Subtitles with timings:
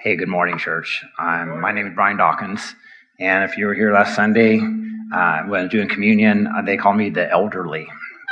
[0.00, 1.04] Hey, good morning, church.
[1.18, 2.76] Um, my name is Brian Dawkins,
[3.18, 6.76] and if you were here last Sunday uh, when I was doing communion, uh, they
[6.76, 7.84] called me the elderly.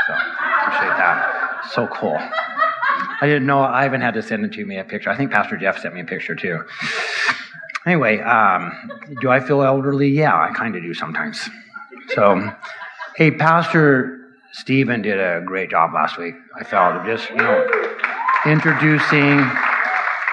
[0.07, 1.65] So appreciate that.
[1.73, 2.17] So cool.
[2.19, 3.63] I didn't know.
[3.63, 5.11] Ivan had to send it to me a picture.
[5.11, 6.63] I think Pastor Jeff sent me a picture too.
[7.85, 8.89] Anyway, um,
[9.21, 10.09] do I feel elderly?
[10.09, 11.51] Yeah, I kind of do sometimes.
[12.11, 12.48] So,
[13.17, 14.21] hey, Pastor
[14.53, 16.37] Stephen did a great job last week.
[16.55, 17.67] I felt of just you know
[18.46, 19.45] introducing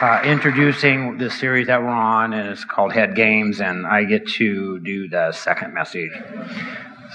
[0.04, 4.28] uh, introducing the series that we're on, and it's called Head Games, and I get
[4.32, 6.12] to do the second message.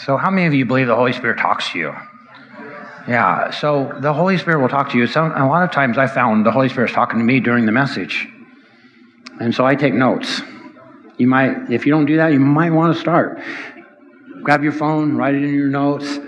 [0.07, 1.95] So, how many of you believe the Holy Spirit talks to you?
[3.07, 5.07] Yeah, so the Holy Spirit will talk to you.
[5.07, 7.73] Some, a lot of times I found the Holy Spirit's talking to me during the
[7.73, 8.27] message.
[9.39, 10.41] And so I take notes.
[11.19, 13.39] You might, if you don't do that, you might want to start.
[14.43, 16.19] Grab your phone, write it in your notes,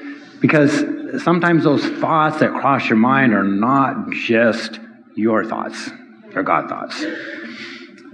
[0.41, 0.85] because
[1.23, 4.79] sometimes those thoughts that cross your mind are not just
[5.17, 5.91] your thoughts,
[6.33, 7.05] they're God thoughts.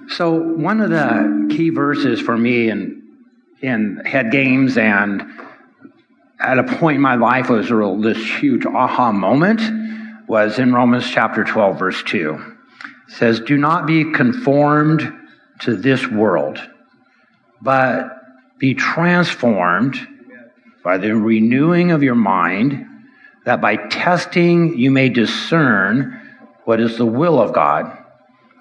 [0.09, 3.02] So one of the key verses for me in
[3.62, 5.25] in head games and
[6.39, 11.08] at a point in my life was real, this huge aha moment was in Romans
[11.08, 12.34] chapter 12 verse 2.
[13.08, 15.12] It says, "Do not be conformed
[15.61, 16.61] to this world,
[17.62, 18.23] but
[18.58, 20.06] be transformed
[20.83, 22.86] by the renewing of your mind,
[23.45, 26.20] that by testing you may discern
[26.64, 27.95] what is the will of God,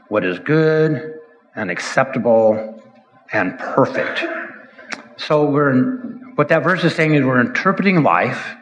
[0.07, 1.19] what is good
[1.55, 2.83] and acceptable
[3.31, 4.25] and perfect."
[5.17, 5.73] So we're
[6.35, 8.55] what that verse is saying is we're interpreting life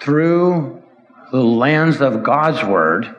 [0.00, 0.82] through
[1.30, 3.14] the lens of God's word,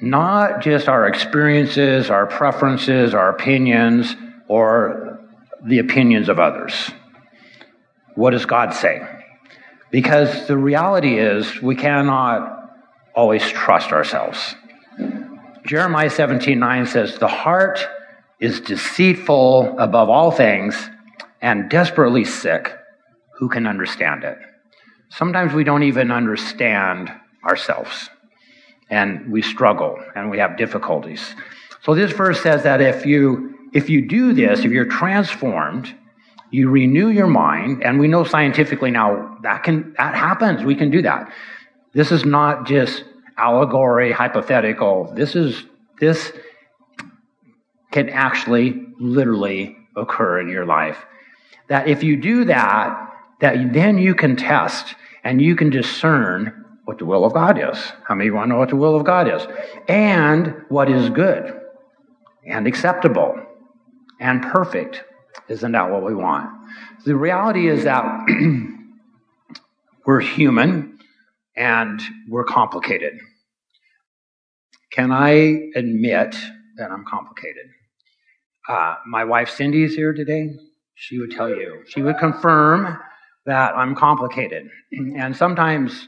[0.00, 4.16] not just our experiences, our preferences, our opinions,
[4.48, 5.20] or
[5.64, 6.90] the opinions of others.
[8.14, 9.06] What does God say?
[9.90, 12.70] Because the reality is we cannot
[13.14, 14.56] always trust ourselves.
[15.64, 17.86] Jeremiah 17 9 says, The heart
[18.40, 20.90] is deceitful above all things
[21.40, 22.76] and desperately sick,
[23.38, 24.38] who can understand it?
[25.10, 27.12] Sometimes we don't even understand
[27.44, 28.08] ourselves,
[28.90, 31.34] and we struggle and we have difficulties.
[31.82, 35.94] So this verse says that if you if you do this, if you're transformed,
[36.50, 40.64] you renew your mind, and we know scientifically now that can that happens.
[40.64, 41.32] We can do that.
[41.92, 43.04] This is not just
[43.42, 45.12] allegory, hypothetical.
[45.14, 45.64] This is
[46.00, 46.32] this
[47.90, 51.04] can actually literally occur in your life
[51.68, 54.94] that if you do that, that then you can test
[55.24, 57.78] and you can discern what the will of God is.
[58.04, 59.46] How many want to know what the will of God is?
[59.88, 61.60] And what is good
[62.44, 63.34] and acceptable
[64.20, 65.04] and perfect.
[65.48, 66.50] Isn't that what we want?
[67.04, 68.04] The reality is that
[70.06, 70.98] we're human
[71.56, 73.18] and we're complicated.
[74.92, 76.36] Can I admit
[76.76, 77.66] that I'm complicated?
[78.68, 80.50] Uh, my wife Cindy is here today
[81.02, 81.82] she would tell you.
[81.88, 82.96] She would confirm
[83.44, 84.70] that I'm complicated.
[84.92, 86.06] And sometimes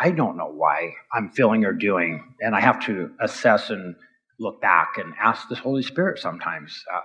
[0.00, 3.94] I don't know why I'm feeling or doing, and I have to assess and
[4.40, 7.00] look back and ask the Holy Spirit sometimes, uh,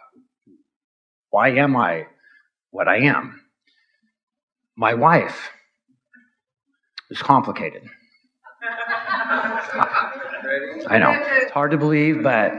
[1.29, 2.07] why am I
[2.71, 3.41] what I am?
[4.75, 5.51] My wife
[7.11, 7.83] is complicated.
[10.89, 11.11] I know.
[11.41, 12.53] It's hard to believe, but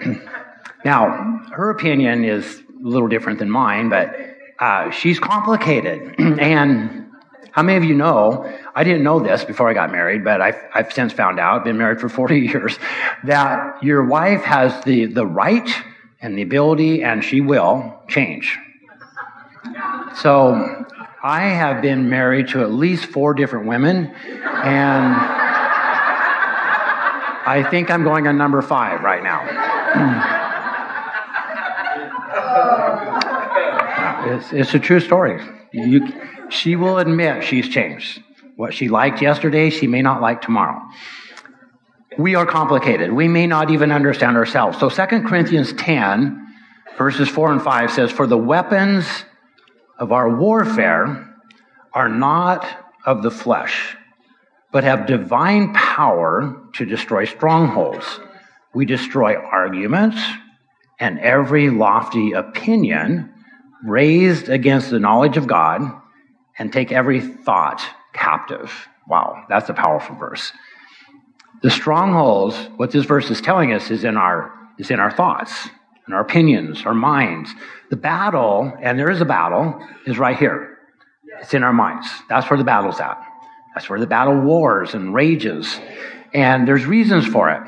[0.84, 4.14] now her opinion is a little different than mine, but
[4.58, 6.14] uh, she's complicated.
[6.18, 7.06] and
[7.52, 10.56] how many of you know, I didn't know this before I got married, but I've,
[10.74, 12.78] I've since found out, been married for 40 years,
[13.24, 15.68] that your wife has the, the right
[16.22, 18.58] and the ability, and she will change.
[20.16, 20.86] So
[21.22, 25.49] I have been married to at least four different women, and
[27.46, 29.46] I think I'm going on number five right now.
[29.92, 30.40] Hmm.
[34.30, 35.40] It's, it's a true story.
[35.72, 36.06] You,
[36.50, 38.22] she will admit she's changed.
[38.56, 40.82] What she liked yesterday, she may not like tomorrow.
[42.18, 43.12] We are complicated.
[43.12, 44.78] We may not even understand ourselves.
[44.78, 46.54] So 2 Corinthians 10,
[46.98, 49.06] verses 4 and 5 says, For the weapons
[49.98, 51.26] of our warfare
[51.94, 52.66] are not
[53.06, 53.96] of the flesh,
[54.72, 58.20] but have divine power to destroy strongholds.
[58.74, 60.20] We destroy arguments
[60.98, 63.32] and every lofty opinion
[63.84, 65.80] raised against the knowledge of God
[66.58, 67.82] and take every thought
[68.12, 68.88] captive.
[69.08, 70.52] Wow, that's a powerful verse.
[71.62, 75.68] The strongholds, what this verse is telling us, is in our, is in our thoughts,
[76.06, 77.52] in our opinions, our minds.
[77.90, 80.78] The battle, and there is a battle, is right here.
[81.40, 82.08] It's in our minds.
[82.28, 83.29] That's where the battle's at.
[83.74, 85.78] That's where the battle wars and rages.
[86.32, 87.62] And there's reasons for it.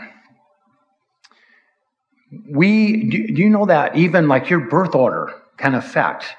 [2.50, 6.34] We, do, do you know that even like your birth order can affect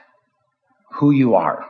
[0.96, 1.66] who you are,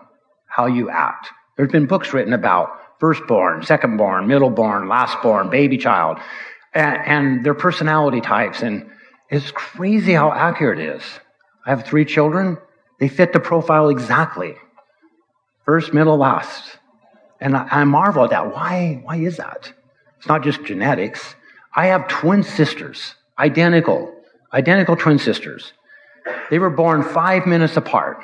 [0.47, 1.29] how you act?
[1.57, 2.69] There's been books written about
[2.99, 6.19] firstborn, secondborn, middleborn, lastborn, baby child,
[6.73, 8.61] and, and their personality types.
[8.61, 8.89] And
[9.29, 11.03] it's crazy how accurate it is.
[11.65, 12.57] I have three children.
[12.99, 14.55] They fit the profile exactly.
[15.65, 16.77] First, middle, last.
[17.43, 18.53] And I, I marvel at that.
[18.53, 19.71] Why, why is that?
[20.17, 21.35] It's not just genetics.
[21.75, 24.15] I have twin sisters, identical,
[24.53, 25.73] identical twin sisters.
[26.49, 28.23] They were born five minutes apart.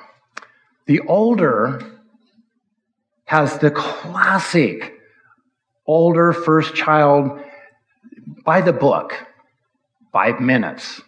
[0.87, 1.83] The older
[3.25, 4.93] has the classic
[5.85, 7.41] older first child
[8.45, 9.27] by the book,
[10.13, 11.01] five minutes.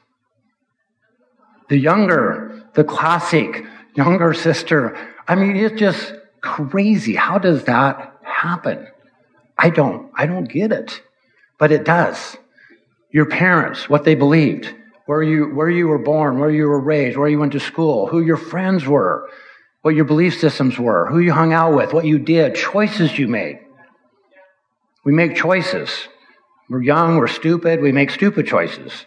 [1.70, 3.64] The younger, the classic
[3.96, 4.98] younger sister.
[5.30, 7.16] I mean, it's just crazy.
[7.16, 8.88] How does that happen?
[9.58, 11.02] I don't, I don't get it,
[11.58, 12.38] but it does.
[13.12, 14.74] Your parents, what they believed,
[15.06, 18.08] where you, where you were born, where you were raised, where you went to school,
[18.08, 19.30] who your friends were,
[19.82, 23.28] what your belief systems were, who you hung out with, what you did, choices you
[23.28, 23.60] made.
[25.04, 25.90] We make choices.
[26.70, 29.06] We're young, we're stupid, we make stupid choices.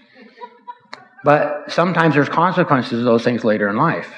[1.24, 4.12] But sometimes there's consequences of those things later in life.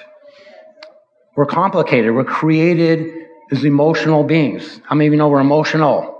[1.36, 2.14] We're complicated.
[2.14, 4.80] We're created as emotional beings.
[4.84, 6.14] How many of you know we're emotional?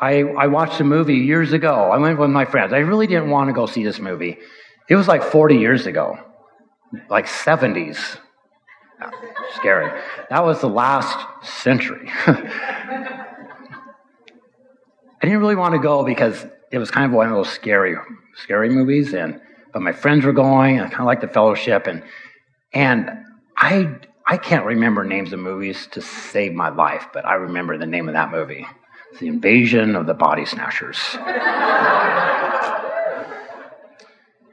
[0.00, 1.90] I, I watched a movie years ago.
[1.90, 2.74] I went with my friends.
[2.74, 4.36] I really didn't want to go see this movie.
[4.88, 6.18] It was like 40 years ago,
[7.08, 8.18] like 70s.
[9.54, 9.90] Scary.
[10.28, 12.10] That was the last century.
[12.26, 13.16] I
[15.22, 17.96] didn't really want to go because it was kind of one of those scary,
[18.36, 19.14] scary movies.
[19.14, 19.40] And
[19.72, 20.80] but my friends were going.
[20.80, 22.02] I kind of liked the fellowship, and
[22.74, 23.10] and
[23.56, 27.86] I I can't remember names of movies to save my life, but I remember the
[27.86, 28.66] name of that movie.
[29.10, 30.98] It's the Invasion of the Body Snatchers.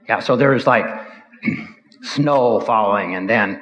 [0.08, 0.86] yeah, so there's like
[2.04, 3.62] snow falling, and then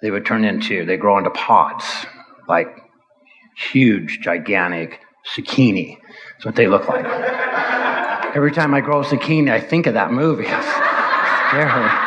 [0.00, 1.84] they would turn into they grow into pods,
[2.48, 2.68] like
[3.56, 5.00] huge, gigantic
[5.34, 5.98] zucchini.
[6.32, 7.04] That's what they look like.
[8.34, 10.46] Every time I grow zucchini, I think of that movie.
[11.48, 12.05] It's scary.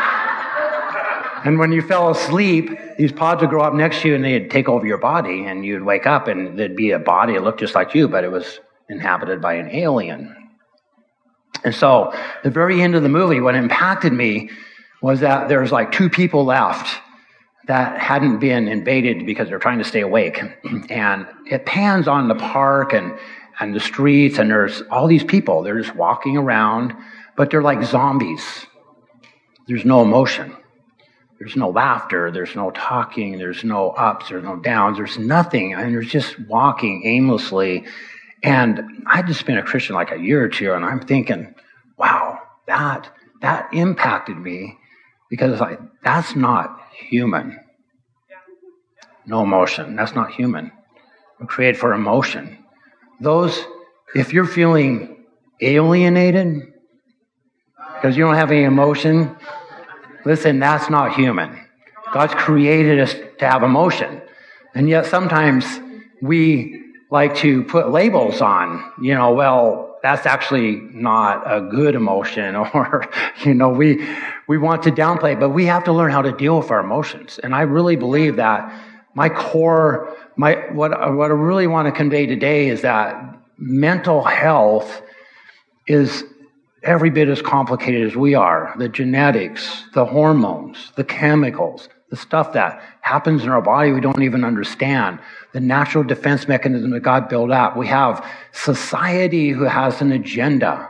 [1.45, 4.51] And when you fell asleep, these pods would grow up next to you and they'd
[4.51, 7.59] take over your body, and you'd wake up and there'd be a body that looked
[7.59, 8.59] just like you, but it was
[8.89, 10.35] inhabited by an alien.
[11.63, 12.13] And so,
[12.43, 14.49] the very end of the movie, what impacted me
[15.01, 17.01] was that there's like two people left
[17.67, 20.41] that hadn't been invaded because they're trying to stay awake.
[20.89, 23.17] And it pans on the park and,
[23.59, 25.61] and the streets, and there's all these people.
[25.61, 26.95] They're just walking around,
[27.37, 28.65] but they're like zombies.
[29.67, 30.55] There's no emotion.
[31.39, 35.73] There's no laughter, there's no talking, there's no ups, there's no downs, there's nothing.
[35.73, 37.85] I mean, there's just walking aimlessly.
[38.43, 41.55] And I'd just been a Christian like a year or two, and I'm thinking,
[41.97, 43.09] wow, that
[43.41, 44.77] that impacted me
[45.29, 47.59] because like that's not human.
[49.25, 49.95] No emotion.
[49.95, 50.71] That's not human.
[51.47, 52.57] Created for emotion.
[53.21, 53.63] Those,
[54.15, 55.23] if you're feeling
[55.61, 56.73] alienated
[57.95, 59.35] because you don't have any emotion,
[60.25, 61.57] Listen, that's not human.
[62.13, 64.21] God's created us to have emotion.
[64.75, 65.65] And yet sometimes
[66.21, 72.55] we like to put labels on, you know, well, that's actually not a good emotion
[72.73, 73.07] or,
[73.43, 74.05] you know, we,
[74.47, 77.39] we want to downplay but we have to learn how to deal with our emotions.
[77.43, 78.71] And I really believe that
[79.13, 85.01] my core, my, what, what I really want to convey today is that mental health
[85.87, 86.23] is
[86.83, 88.73] every bit as complicated as we are.
[88.77, 94.23] The genetics, the hormones, the chemicals, the stuff that happens in our body we don't
[94.23, 95.19] even understand,
[95.53, 97.77] the natural defense mechanism that God built out.
[97.77, 100.89] We have society who has an agenda,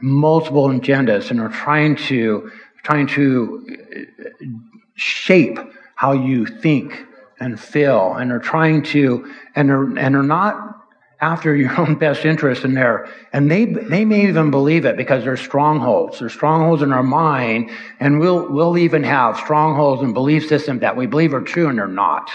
[0.00, 2.50] multiple agendas, and are trying to
[2.82, 4.46] trying to uh,
[4.94, 5.58] shape
[5.96, 7.04] how you think
[7.40, 10.79] and feel, and are trying to and are and are not
[11.20, 13.08] after your own best interest in there.
[13.32, 16.18] And they, they may even believe it because they're strongholds.
[16.18, 20.96] They're strongholds in our mind, and we'll, we'll even have strongholds and belief systems that
[20.96, 22.30] we believe are true and they're not.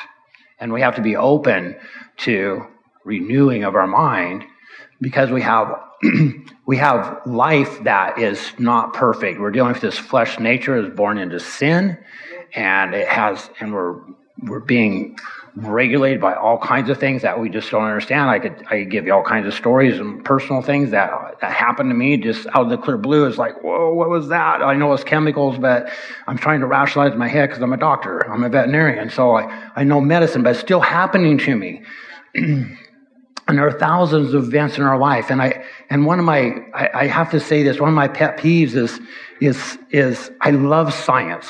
[0.59, 1.75] And we have to be open
[2.17, 2.65] to
[3.03, 4.45] renewing of our mind
[5.01, 5.81] because we have
[6.65, 9.39] we have life that is not perfect.
[9.39, 11.97] We're dealing with this flesh nature is born into sin,
[12.53, 14.01] and it has, and we're
[14.43, 15.17] we're being
[15.55, 18.29] regulated by all kinds of things that we just don't understand.
[18.29, 21.51] I could I could give you all kinds of stories and personal things that that
[21.51, 23.25] happened to me just out of the clear blue.
[23.25, 24.61] It's like, whoa, what was that?
[24.61, 25.89] I know it's chemicals, but
[26.27, 28.29] I'm trying to rationalize my head because I'm a doctor.
[28.29, 31.83] I'm a veterinarian, so I I know medicine, but it's still happening to me.
[32.35, 32.77] and
[33.47, 36.89] there are thousands of events in our life, and I and one of my, I,
[36.93, 38.99] I have to say this, one of my pet peeves is,
[39.39, 41.47] is, is I love science,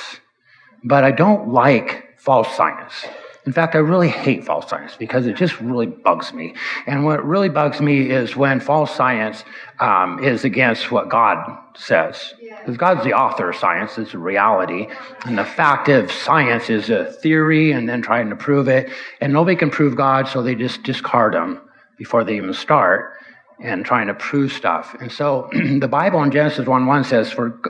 [0.84, 3.06] but I don't like false science.
[3.46, 6.56] In fact, I really hate false science because it just really bugs me.
[6.88, 9.44] And what really bugs me is when false science
[9.80, 11.38] um, is against what God
[11.78, 12.34] says.
[12.40, 14.88] Because God's the author of science, it's a reality.
[15.26, 18.90] And the fact of science is a theory and then trying to prove it.
[19.22, 21.62] And nobody can prove God, so they just discard them
[22.00, 23.14] before they even start
[23.62, 24.96] and trying to prove stuff.
[25.00, 27.62] And so the Bible in Genesis 1 1 says, For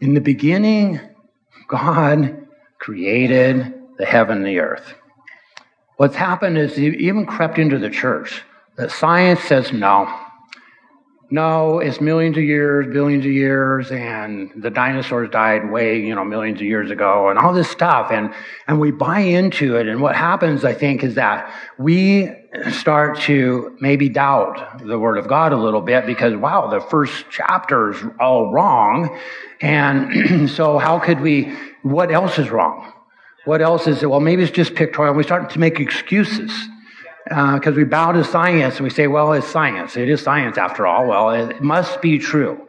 [0.00, 0.98] in the beginning,
[1.68, 2.48] God
[2.80, 4.94] created the heaven and the earth.
[5.96, 8.42] What's happened is he even crept into the church.
[8.76, 10.12] That science says no.
[11.30, 16.24] No, it's millions of years, billions of years, and the dinosaurs died way, you know,
[16.24, 18.10] millions of years ago, and all this stuff.
[18.10, 18.34] And,
[18.66, 19.86] and we buy into it.
[19.86, 22.28] And what happens, I think, is that we
[22.72, 27.26] start to maybe doubt the Word of God a little bit because, wow, the first
[27.30, 29.16] chapter is all wrong.
[29.60, 32.92] And so, how could we, what else is wrong?
[33.44, 34.10] What else is it?
[34.10, 35.14] Well, maybe it's just pictorial.
[35.14, 36.52] We start to make excuses
[37.24, 39.96] because uh, we bow to science and we say, well, it's science.
[39.96, 41.06] It is science after all.
[41.06, 42.68] Well, it must be true.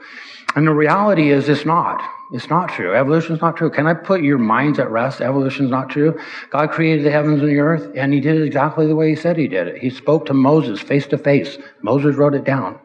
[0.55, 2.01] And the reality is it's not.
[2.31, 2.95] It's not true.
[2.95, 3.69] Evolution is not true.
[3.69, 5.21] Can I put your minds at rest?
[5.21, 6.19] Evolution is not true.
[6.49, 9.15] God created the heavens and the earth, and He did it exactly the way He
[9.15, 9.77] said He did it.
[9.77, 11.57] He spoke to Moses face to face.
[11.83, 12.79] Moses wrote it down.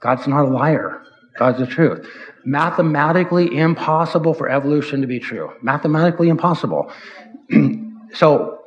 [0.00, 1.02] God's not a liar.
[1.38, 2.06] God's the truth
[2.44, 5.52] mathematically impossible for evolution to be true.
[5.62, 6.92] Mathematically impossible.
[8.14, 8.62] so,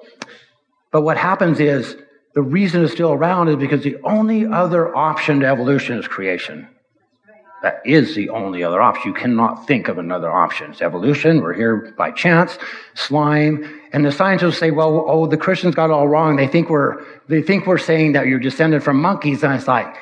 [0.92, 1.96] but what happens is
[2.34, 6.68] the reason it's still around is because the only other option to evolution is creation.
[7.62, 9.12] That is the only other option.
[9.12, 10.72] You cannot think of another option.
[10.72, 11.42] It's evolution.
[11.42, 12.58] We're here by chance.
[12.94, 13.82] Slime.
[13.94, 16.36] And the scientists say, well, oh, the Christians got it all wrong.
[16.36, 19.44] They think we're, they think we're saying that you're descended from monkeys.
[19.44, 19.96] And it's like,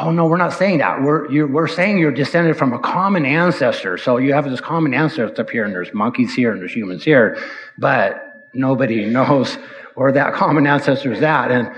[0.00, 1.02] Oh, no, we're not saying that.
[1.02, 3.98] We're, you, we're saying you're descended from a common ancestor.
[3.98, 7.04] So you have this common ancestor up here, and there's monkeys here, and there's humans
[7.04, 7.38] here,
[7.78, 9.54] but nobody knows
[9.94, 11.50] where that common ancestor is at.
[11.50, 11.70] And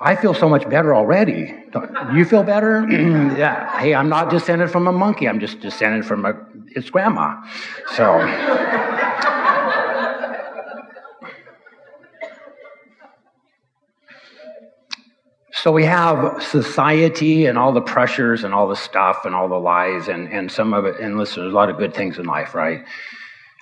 [0.00, 1.54] I feel so much better already.
[2.14, 2.86] You feel better?
[2.90, 3.78] yeah.
[3.78, 5.28] Hey, I'm not descended from a monkey.
[5.28, 6.32] I'm just descended from a,
[6.74, 7.42] its grandma.
[7.94, 8.18] So.
[15.62, 19.58] So we have society and all the pressures and all the stuff and all the
[19.58, 20.98] lies and, and some of it.
[20.98, 22.82] And listen, there's a lot of good things in life, right?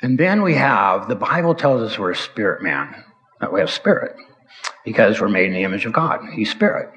[0.00, 3.05] And then we have, the Bible tells us we're a spirit man.
[3.40, 4.14] That we have spirit
[4.85, 6.21] because we're made in the image of God.
[6.33, 6.88] He's spirit.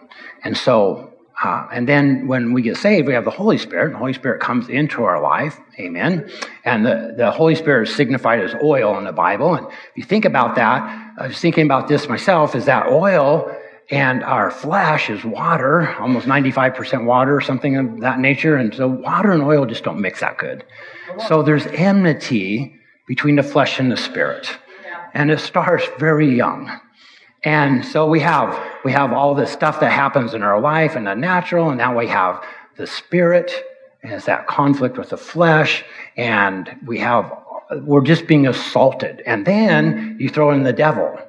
[0.44, 1.12] And so,
[1.44, 3.94] uh, and then when we get saved, we have the Holy Spirit.
[3.94, 5.60] The Holy Spirit comes into our life.
[5.80, 6.30] Amen.
[6.64, 9.56] And the, the Holy Spirit is signified as oil in the Bible.
[9.56, 13.52] And if you think about that, I was thinking about this myself, is that oil
[13.92, 18.56] and our flesh is water, almost 95% water, something of that nature.
[18.56, 20.64] And so water and oil just don't mix that good.
[21.28, 22.74] So there's enmity
[23.06, 24.58] between the flesh and the spirit.
[25.14, 26.80] And it starts very young.
[27.44, 31.06] And so we have, we have all this stuff that happens in our life and
[31.06, 32.46] the natural, and now we have
[32.78, 33.52] the spirit,
[34.04, 35.84] and it's that conflict with the flesh,
[36.16, 37.30] and we have,
[37.82, 39.22] we're just being assaulted.
[39.26, 41.20] And then you throw in the devil.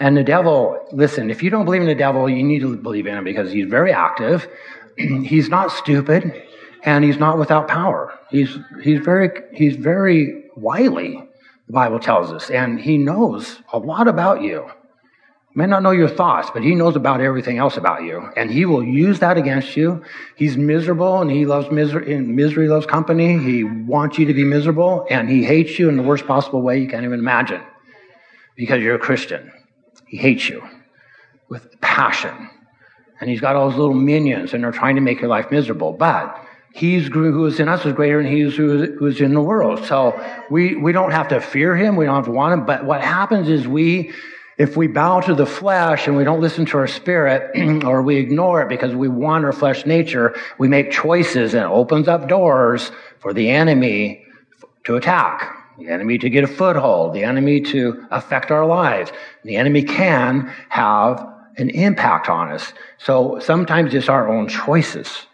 [0.00, 3.06] And the devil, listen, if you don't believe in the devil, you need to believe
[3.06, 4.48] in him because he's very active.
[4.96, 6.42] he's not stupid
[6.84, 8.18] and he's not without power.
[8.30, 11.28] He's, he's very, he's very wily,
[11.66, 14.70] the Bible tells us, and he knows a lot about you.
[15.56, 18.66] May not know your thoughts, but he knows about everything else about you, and he
[18.66, 20.02] will use that against you.
[20.36, 22.12] He's miserable, and he loves misery.
[22.12, 23.38] And Misery loves company.
[23.38, 26.80] He wants you to be miserable, and he hates you in the worst possible way
[26.80, 27.62] you can't even imagine,
[28.56, 29.52] because you're a Christian.
[30.06, 30.62] He hates you
[31.48, 32.50] with passion.
[33.20, 35.92] And he's got all those little minions, and they're trying to make your life miserable.
[35.92, 36.44] But
[36.74, 39.84] he's who is in us is greater than he is who is in the world.
[39.86, 40.20] So
[40.50, 41.96] we, we don't have to fear him.
[41.96, 42.66] We don't have to want him.
[42.66, 44.12] But what happens is we,
[44.58, 48.16] if we bow to the flesh and we don't listen to our spirit or we
[48.16, 52.28] ignore it because we want our flesh nature, we make choices and it opens up
[52.28, 54.26] doors for the enemy
[54.84, 59.10] to attack the enemy to get a foothold, the enemy to affect our lives.
[59.44, 61.26] The enemy can have
[61.56, 62.72] an impact on us.
[62.98, 65.26] So sometimes it's our own choices.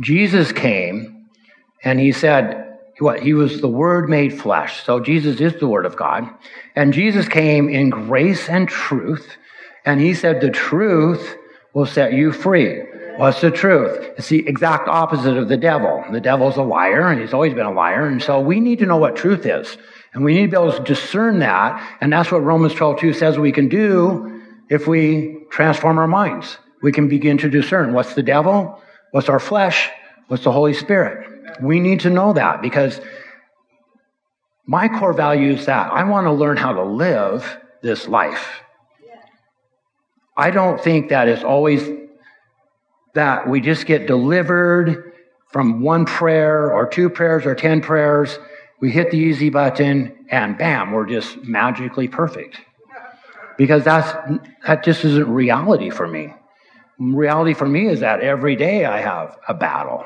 [0.00, 1.26] Jesus came
[1.84, 3.20] and he said, what?
[3.20, 4.84] He was the Word made flesh.
[4.84, 6.28] So Jesus is the Word of God.
[6.76, 9.36] And Jesus came in grace and truth.
[9.84, 11.36] And he said, the truth
[11.74, 12.82] will set you free.
[13.16, 14.12] What's the truth?
[14.18, 16.04] It's the exact opposite of the devil.
[16.10, 18.06] The devil's a liar, and he's always been a liar.
[18.06, 19.76] And so we need to know what truth is.
[20.12, 21.96] And we need to be able to discern that.
[22.00, 26.58] And that's what Romans 12, 2 says we can do if we transform our minds.
[26.82, 28.80] We can begin to discern what's the devil,
[29.12, 29.90] what's our flesh,
[30.28, 31.28] what's the Holy Spirit.
[31.60, 33.00] We need to know that because
[34.66, 38.60] my core value is that I want to learn how to live this life.
[40.36, 41.88] I don't think that it's always
[43.14, 45.12] that we just get delivered
[45.50, 48.38] from one prayer or two prayers or 10 prayers.
[48.80, 52.60] We hit the easy button and bam, we're just magically perfect.
[53.56, 54.12] Because that's,
[54.66, 56.34] that just isn't reality for me.
[56.98, 60.04] Reality for me is that every day I have a battle.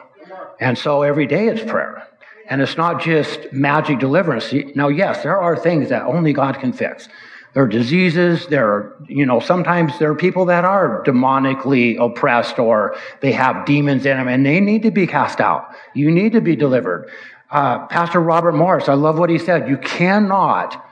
[0.60, 2.06] And so every day it's prayer.
[2.50, 4.52] And it's not just magic deliverance.
[4.74, 7.08] Now, yes, there are things that only God can fix.
[7.54, 8.46] There are diseases.
[8.46, 13.64] There are, you know, sometimes there are people that are demonically oppressed or they have
[13.64, 15.74] demons in them and they need to be cast out.
[15.94, 17.10] You need to be delivered.
[17.50, 19.68] Uh, Pastor Robert Morris, I love what he said.
[19.68, 20.84] You cannot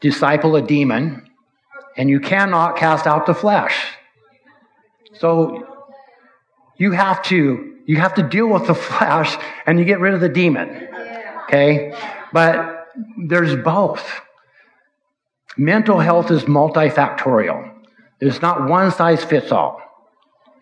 [0.00, 1.28] disciple a demon
[1.96, 3.74] and you cannot cast out the flesh.
[5.14, 5.66] So
[6.76, 10.20] you have to you have to deal with the flesh and you get rid of
[10.20, 10.88] the demon.
[11.44, 11.94] Okay?
[12.32, 14.04] But there's both.
[15.56, 17.72] Mental health is multifactorial.
[18.20, 19.80] It's not one size fits all.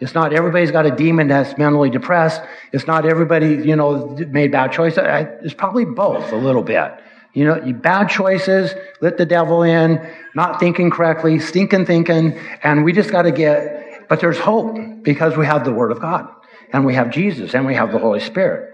[0.00, 2.40] It's not everybody's got a demon that's mentally depressed.
[2.72, 5.04] It's not everybody, you know, made bad choices.
[5.42, 6.92] It's probably both a little bit.
[7.34, 10.04] You know, bad choices, let the devil in,
[10.34, 15.36] not thinking correctly, stinking thinking, and we just got to get, but there's hope because
[15.36, 16.28] we have the Word of God
[16.72, 18.69] and we have Jesus, and we have the Holy Spirit.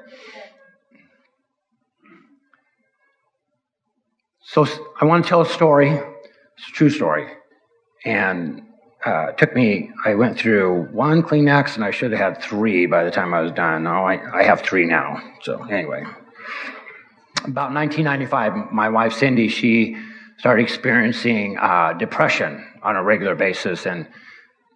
[4.49, 4.65] So
[5.01, 5.91] I want to tell a story.
[5.91, 7.27] It's a true story.
[8.05, 8.63] And
[9.05, 12.87] uh, it took me, I went through one Kleenex, and I should have had three
[12.87, 13.83] by the time I was done.
[13.83, 15.21] No, I, I have three now.
[15.43, 16.05] So anyway,
[17.45, 19.97] about 1995, my wife Cindy, she
[20.39, 24.07] started experiencing uh, depression on a regular basis, and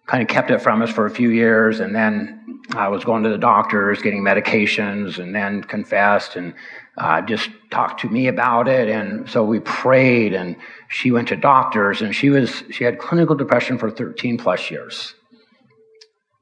[0.07, 1.79] kind of kept it from us for a few years.
[1.79, 6.53] And then I was going to the doctors, getting medications, and then confessed and
[6.97, 8.89] uh, just talked to me about it.
[8.89, 10.55] And so we prayed, and
[10.89, 15.13] she went to doctors, and she was she had clinical depression for 13 plus years,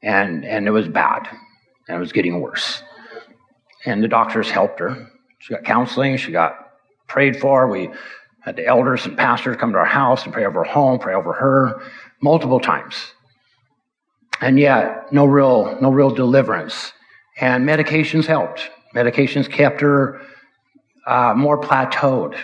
[0.01, 1.27] and and it was bad,
[1.87, 2.81] and it was getting worse.
[3.85, 5.07] And the doctors helped her.
[5.39, 6.17] She got counseling.
[6.17, 6.71] She got
[7.07, 7.67] prayed for.
[7.67, 7.89] We
[8.41, 11.13] had the elders and pastors come to our house and pray over her home, pray
[11.13, 11.81] over her
[12.21, 13.13] multiple times
[14.41, 16.93] and yet no real no real deliverance
[17.39, 20.21] and medications helped medications kept her
[21.09, 22.37] uh, more plateaued.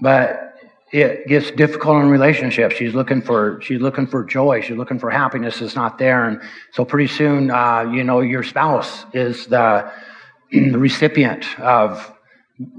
[0.00, 0.48] But
[0.92, 2.76] it gets difficult in relationships.
[2.76, 4.62] She's looking for she's looking for joy.
[4.62, 6.24] She's looking for happiness is not there.
[6.24, 6.40] And
[6.72, 9.90] so pretty soon uh, you know your spouse is the,
[10.52, 12.10] the recipient of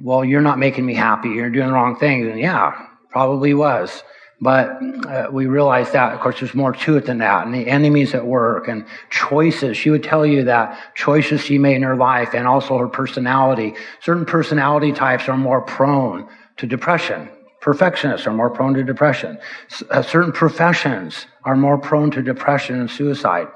[0.01, 1.29] well you're not making me happy.
[1.29, 4.03] You're doing the wrong things and yeah probably was
[4.41, 7.45] but uh, we realized that, of course, there's more to it than that.
[7.45, 9.75] And the enemies at work and choices.
[9.75, 13.75] She would tell you that choices she made in her life and also her personality.
[14.01, 17.29] Certain personality types are more prone to depression.
[17.59, 19.37] Perfectionists are more prone to depression.
[19.69, 23.47] S- uh, certain professions are more prone to depression and suicide.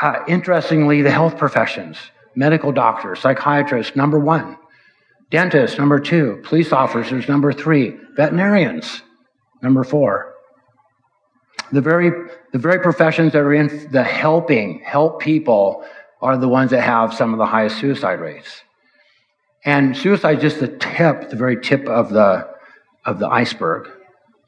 [0.00, 1.96] Uh, interestingly, the health professions,
[2.34, 4.58] medical doctors, psychiatrists, number one.
[5.30, 6.40] Dentists, number two.
[6.44, 7.96] Police officers, number three.
[8.16, 9.02] Veterinarians,
[9.62, 10.34] Number four,
[11.72, 12.10] the very,
[12.52, 15.84] the very professions that are in the helping, help people
[16.20, 18.62] are the ones that have some of the highest suicide rates.
[19.64, 22.48] And suicide is just the tip, the very tip of the,
[23.04, 23.88] of the iceberg.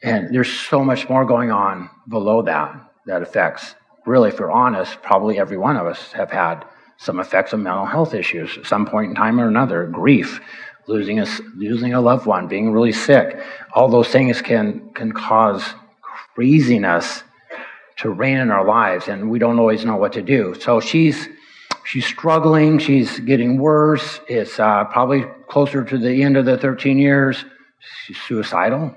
[0.03, 2.75] And there's so much more going on below that
[3.07, 3.75] that affects,
[4.07, 6.65] really, if we're honest, probably every one of us have had
[6.97, 10.41] some effects of mental health issues at some point in time or another, grief,
[10.91, 13.39] losing a, losing a loved one, being really sick.
[13.75, 15.65] All those things can, can cause
[16.35, 17.23] craziness
[17.99, 20.55] to reign in our lives, and we don't always know what to do.
[20.59, 21.29] So she's,
[21.85, 24.21] she's struggling, she's getting worse.
[24.29, 27.45] It's uh, probably closer to the end of the 13 years.
[28.05, 28.95] She's suicidal,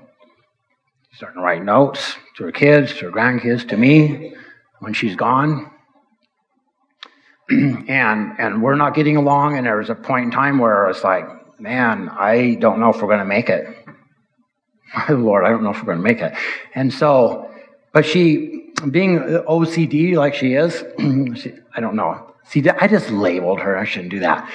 [1.12, 4.34] starting to write notes to her kids, to her grandkids, to me
[4.80, 5.70] when she's gone.
[7.50, 11.04] and and we're not getting along and there was a point in time where it's
[11.04, 11.26] like
[11.64, 13.66] man, I don't know if we're going to make it.
[14.94, 16.34] My Lord, I don't know if we're going to make it.
[16.74, 17.50] And so,
[17.94, 20.84] but she, being OCD like she is,
[21.40, 22.34] she, I don't know.
[22.44, 23.78] See, I just labeled her.
[23.78, 24.46] I shouldn't do that.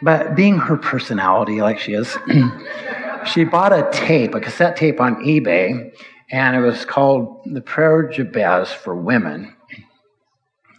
[0.00, 2.16] But being her personality like she is,
[3.26, 5.92] she bought a tape, a cassette tape on eBay,
[6.30, 9.54] and it was called The Prayer Jabez for Women.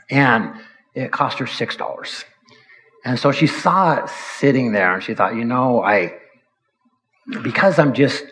[0.10, 0.56] And
[0.96, 2.26] it cost her $6.
[3.06, 6.16] And so she saw it sitting there and she thought, you know, I,
[7.44, 8.26] because I'm just,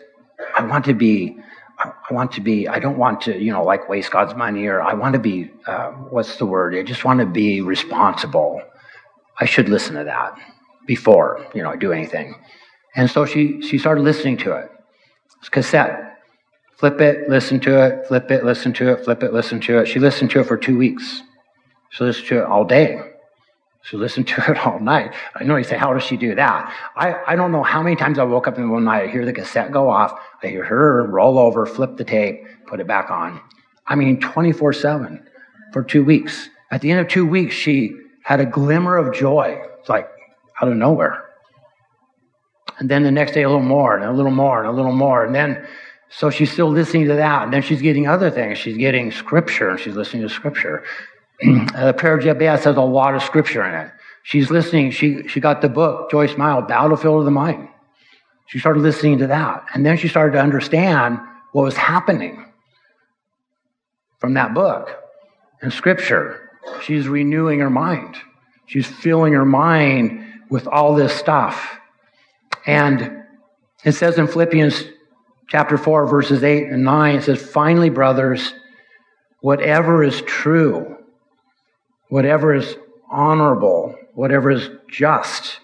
[0.56, 1.38] I want to be
[1.78, 4.80] I want to be, I don't want to, you know, like waste God's money or
[4.80, 6.74] I want to be, uh, what's the word?
[6.74, 8.62] I just want to be responsible.
[9.38, 10.38] I should listen to that
[10.86, 12.36] before, you know, I do anything.
[12.94, 14.70] And so she, she started listening to it.
[15.40, 16.18] It's cassette.
[16.76, 19.86] Flip it, listen to it, flip it, listen to it, flip it, listen to it.
[19.86, 21.22] She listened to it for two weeks.
[21.90, 23.13] She listened to it all day.
[23.84, 25.14] She listened to it all night.
[25.34, 26.74] I know you say, how does she do that?
[26.96, 28.90] I, I don't know how many times I woke up in the middle of the
[28.90, 32.46] night, I hear the cassette go off, I hear her roll over, flip the tape,
[32.66, 33.40] put it back on.
[33.86, 35.28] I mean, 24 7
[35.72, 36.48] for two weeks.
[36.70, 39.60] At the end of two weeks, she had a glimmer of joy.
[39.78, 40.08] It's like
[40.60, 41.22] out of nowhere.
[42.78, 44.92] And then the next day, a little more, and a little more, and a little
[44.92, 45.24] more.
[45.24, 45.66] And then,
[46.08, 47.44] so she's still listening to that.
[47.44, 48.58] And then she's getting other things.
[48.58, 50.82] She's getting scripture, and she's listening to scripture.
[51.74, 53.90] Uh, the prayer of Jabez has a lot of scripture in it.
[54.22, 54.92] She's listening.
[54.92, 57.68] She, she got the book, Joyce Meyer, Battlefield of the Mind.
[58.46, 59.66] She started listening to that.
[59.74, 61.18] And then she started to understand
[61.52, 62.46] what was happening
[64.18, 64.88] from that book
[65.60, 66.50] and scripture.
[66.82, 68.16] She's renewing her mind.
[68.66, 71.78] She's filling her mind with all this stuff.
[72.66, 73.24] And
[73.84, 74.84] it says in Philippians
[75.48, 78.54] chapter 4, verses 8 and 9, it says, Finally, brothers,
[79.40, 80.96] whatever is true,
[82.14, 82.76] whatever is
[83.10, 85.58] honorable, whatever is just,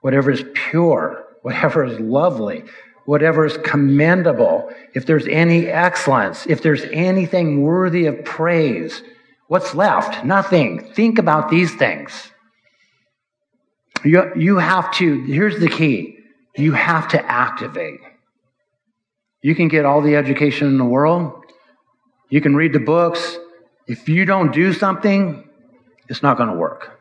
[0.00, 2.64] whatever is pure, whatever is lovely,
[3.04, 9.04] whatever is commendable, if there's any excellence, if there's anything worthy of praise,
[9.46, 10.24] what's left?
[10.24, 10.92] Nothing.
[10.92, 12.32] Think about these things.
[14.04, 16.18] You, you have to, here's the key
[16.56, 18.00] you have to activate.
[19.40, 21.44] You can get all the education in the world,
[22.28, 23.38] you can read the books.
[23.86, 25.48] If you don't do something,
[26.08, 27.00] it's not going to work.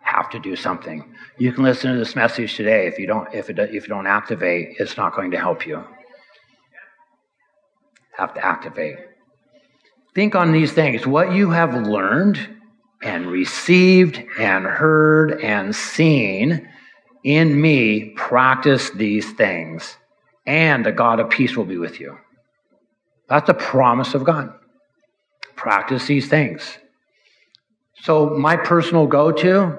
[0.00, 1.04] Have to do something.
[1.38, 2.86] You can listen to this message today.
[2.86, 5.84] If you don't, if, it, if you don't activate, it's not going to help you.
[8.16, 8.98] Have to activate.
[10.14, 11.06] Think on these things.
[11.06, 12.56] What you have learned
[13.02, 16.68] and received and heard and seen
[17.22, 19.96] in me, practice these things,
[20.46, 22.18] and the God of peace will be with you.
[23.28, 24.54] That's a promise of God.
[25.54, 26.78] Practice these things.
[28.02, 29.78] So, my personal go to,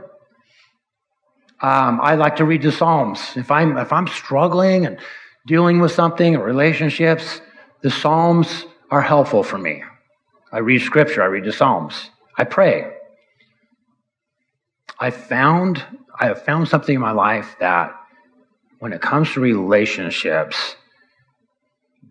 [1.62, 3.20] um, I like to read the Psalms.
[3.36, 5.00] If I'm, if I'm struggling and
[5.48, 7.42] dealing with something or relationships,
[7.82, 9.84] the Psalms are helpful for me.
[10.52, 12.94] I read scripture, I read the Psalms, I pray.
[15.00, 15.84] I found
[16.22, 17.96] I have found something in my life that
[18.78, 20.76] when it comes to relationships,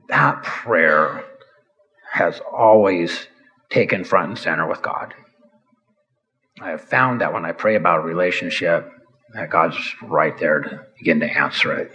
[0.09, 1.25] that prayer
[2.11, 3.29] has always
[3.71, 5.15] taken front and center with God.
[6.61, 8.93] I have found that when I pray about a relationship,
[9.33, 11.93] that God's right there to begin to answer it.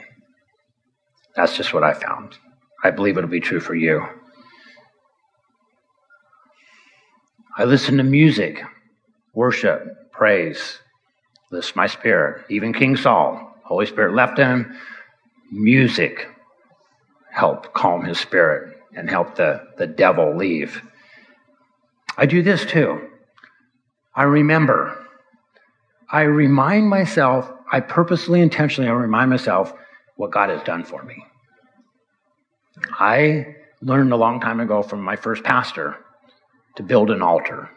[1.36, 2.38] That's just what I found.
[2.84, 4.06] I believe it'll be true for you.
[7.58, 8.64] I listen to music,
[9.34, 10.80] worship, praise,
[11.52, 12.46] this my spirit.
[12.50, 14.76] Even King Saul, Holy Spirit left him.
[15.52, 16.28] Music
[17.32, 20.82] helped calm his spirit and help the, the devil leave.
[22.18, 23.10] I do this too.
[24.16, 25.06] I remember.
[26.10, 29.74] I remind myself, I purposely, intentionally, I remind myself
[30.16, 31.26] what God has done for me.
[32.92, 35.98] I learned a long time ago from my first pastor
[36.76, 37.70] to build an altar.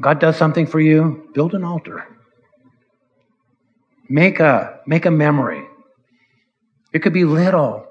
[0.00, 2.06] God does something for you, build an altar.
[4.08, 5.64] Make a, make a memory.
[6.92, 7.86] It could be little.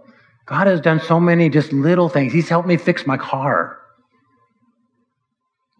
[0.46, 2.34] God has done so many just little things.
[2.34, 3.79] He's helped me fix my car.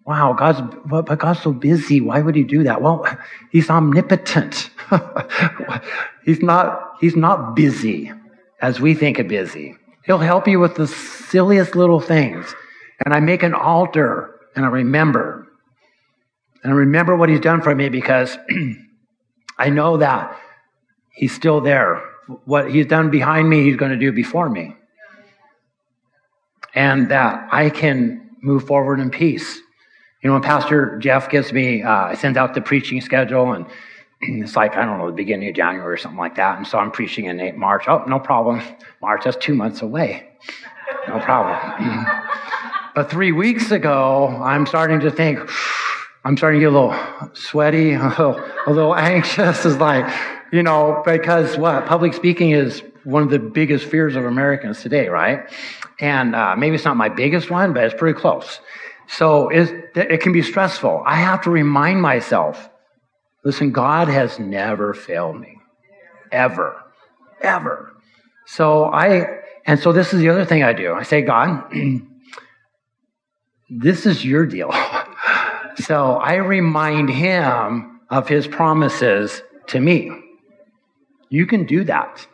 [0.10, 2.02] Wow, God's, but God's so busy.
[2.02, 2.82] Why would he do that?
[2.82, 3.06] Well,
[3.52, 4.72] he's omnipotent.
[6.26, 8.12] he's not, he's not busy
[8.60, 9.78] as we think of busy.
[10.06, 12.56] He'll help you with the silliest little things.
[13.06, 15.48] And I make an altar and I remember.
[16.64, 18.36] And I remember what he's done for me because
[19.60, 20.36] I know that
[21.12, 22.02] He's still there.
[22.46, 24.76] What He's done behind me, He's going to do before me.
[26.74, 29.62] And that I can move forward in peace.
[30.22, 33.66] You know, when Pastor Jeff gives me, uh, sends out the preaching schedule, and
[34.22, 36.58] it's like, I don't know, the beginning of January or something like that.
[36.58, 37.86] And so I'm preaching in March.
[37.88, 38.62] Oh, no problem.
[39.02, 40.30] March, that's two months away.
[41.08, 42.06] No problem.
[42.96, 45.40] but three weeks ago, I'm starting to think,
[46.26, 49.66] I'm starting to get a little sweaty, a little, anxious.
[49.66, 50.14] It's like,
[50.52, 51.86] you know, because what?
[51.86, 55.50] Public speaking is one of the biggest fears of Americans today, right?
[56.02, 58.60] And uh, maybe it's not my biggest one, but it's pretty close.
[59.12, 61.04] So it can be stressful.
[61.04, 62.70] I have to remind myself
[63.44, 65.58] listen, God has never failed me.
[66.32, 66.80] Ever.
[67.42, 67.94] Ever.
[68.46, 70.94] So I, and so this is the other thing I do.
[70.94, 71.74] I say, God,
[73.70, 74.72] this is your deal.
[75.78, 80.12] so I remind him of his promises to me.
[81.30, 82.28] You can do that.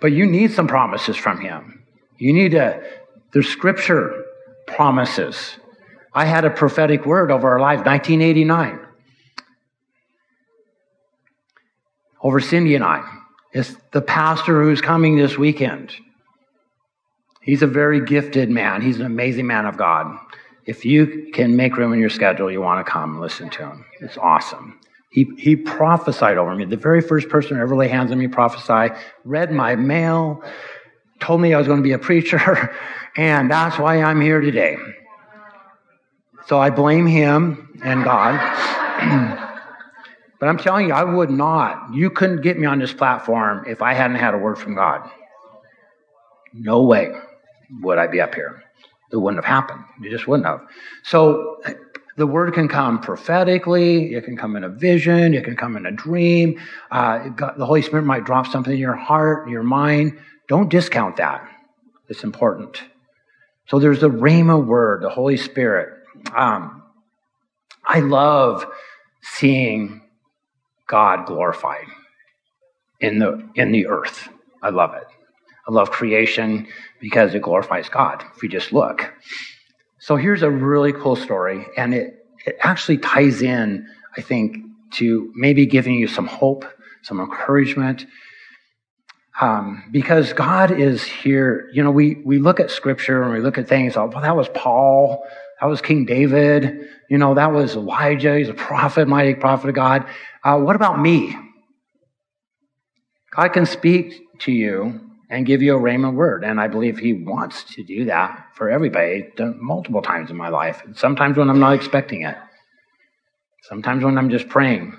[0.00, 1.84] But you need some promises from him.
[2.16, 2.82] You need to,
[3.32, 4.24] there's scripture
[4.66, 5.56] promises.
[6.12, 8.80] I had a prophetic word over our lives, 1989.
[12.22, 13.02] Over Cindy and I.
[13.52, 15.94] It's the pastor who's coming this weekend.
[17.42, 18.82] He's a very gifted man.
[18.82, 20.16] He's an amazing man of God.
[20.66, 23.66] If you can make room in your schedule, you want to come and listen to
[23.66, 23.84] him.
[24.00, 24.78] It's awesome.
[25.10, 26.64] He, he prophesied over me.
[26.66, 28.94] The very first person to ever lay hands on me prophesy,
[29.24, 30.44] read my mail,
[31.18, 32.74] told me I was going to be a preacher,
[33.16, 34.76] and that's why I'm here today.
[36.50, 38.34] So I blame him and God.
[40.40, 41.94] but I'm telling you, I would not.
[41.94, 45.08] You couldn't get me on this platform if I hadn't had a word from God.
[46.52, 47.12] No way
[47.82, 48.64] would I be up here.
[49.12, 49.84] It wouldn't have happened.
[50.02, 50.62] It just wouldn't have.
[51.04, 51.62] So
[52.16, 55.86] the word can come prophetically, it can come in a vision, it can come in
[55.86, 56.60] a dream.
[56.90, 60.18] Uh, got, the Holy Spirit might drop something in your heart, your mind.
[60.48, 61.48] Don't discount that.
[62.08, 62.82] It's important.
[63.68, 65.99] So there's the Rhema word, the Holy Spirit.
[66.34, 66.82] Um,
[67.86, 68.66] I love
[69.22, 70.02] seeing
[70.86, 71.86] God glorified
[73.00, 74.28] in the in the earth.
[74.62, 75.06] I love it.
[75.68, 76.66] I love creation
[77.00, 78.24] because it glorifies God.
[78.36, 79.12] If you just look.
[79.98, 84.56] So here's a really cool story, and it, it actually ties in, I think,
[84.92, 86.64] to maybe giving you some hope,
[87.02, 88.06] some encouragement.
[89.40, 91.70] Um, because God is here.
[91.72, 94.36] You know, we, we look at scripture and we look at things, oh, well, that
[94.36, 95.24] was Paul,
[95.60, 99.74] that was King David, you know, that was Elijah, he's a prophet, mighty prophet of
[99.74, 100.06] God.
[100.42, 101.36] Uh, what about me?
[103.30, 106.44] God can speak to you and give you a rhema word.
[106.44, 110.82] And I believe he wants to do that for everybody multiple times in my life.
[110.94, 112.36] Sometimes when I'm not expecting it.
[113.62, 114.96] Sometimes when I'm just praying.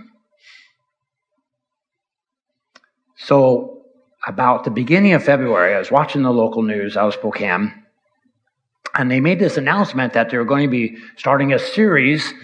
[3.18, 3.84] So
[4.26, 7.74] about the beginning of February, I was watching the local news out of Spokane,
[9.02, 12.36] and they made this announcement that they were going to be starting a series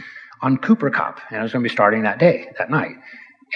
[0.42, 2.96] on Cooper Kupp, and it was going to be starting that day, that night.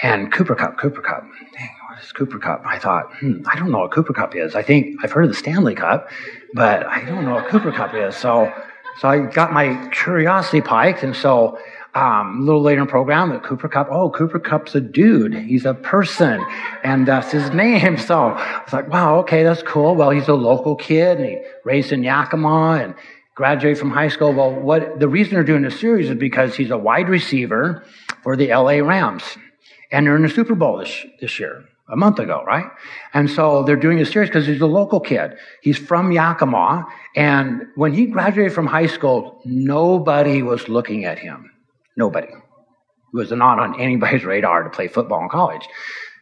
[0.04, 2.62] And Cooper Kupp, Cooper Kupp, Dang, what is Cooper Kupp?
[2.64, 4.54] I thought, hmm, I don't know what Cooper Kupp is.
[4.54, 6.08] I think I've heard of the Stanley Cup,
[6.54, 8.16] but I don't know what Cooper Kupp is.
[8.16, 8.52] So,
[9.00, 11.58] so I got my curiosity piked, and so
[11.94, 13.88] um, a little later in the program, the Cooper Kupp.
[13.90, 15.34] Oh, Cooper Kupp's a dude.
[15.34, 16.44] He's a person,
[16.82, 17.98] and that's his name.
[17.98, 19.94] So I was like, wow, okay, that's cool.
[19.94, 22.94] Well, he's a local kid, and he raised in Yakima, and
[23.34, 24.32] graduated from high school.
[24.32, 27.84] Well, what the reason they're doing this series is because he's a wide receiver
[28.22, 29.22] for the LA Rams
[29.92, 32.66] and they're in the Super Bowl this, this year, a month ago, right?
[33.12, 35.36] And so they're doing a series because he's a local kid.
[35.60, 41.51] He's from Yakima, and when he graduated from high school, nobody was looking at him.
[41.96, 42.28] Nobody.
[42.28, 45.66] It was not on anybody's radar to play football in college.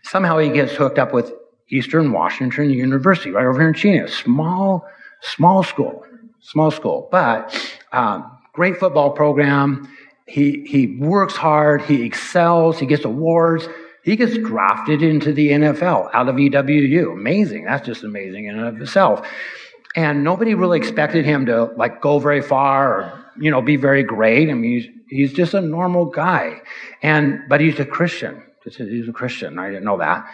[0.02, 1.32] Somehow he gets hooked up with
[1.70, 4.08] Eastern Washington University, right over here in Cheney.
[4.08, 4.86] Small,
[5.20, 6.04] small school,
[6.40, 7.54] small school, but
[7.92, 9.88] um, great football program
[10.30, 13.66] he, he works hard, he excels, he gets awards,
[14.04, 17.12] he gets drafted into the NFL out of EWU.
[17.12, 17.64] Amazing.
[17.64, 19.28] That's just amazing in and of itself.
[19.96, 24.02] And nobody really expected him to like go very far or, you know, be very
[24.02, 24.50] great.
[24.50, 26.60] I mean, he's, he's just a normal guy.
[27.02, 28.42] And, but he's a Christian.
[28.64, 29.58] He's a Christian.
[29.58, 30.30] I didn't know that.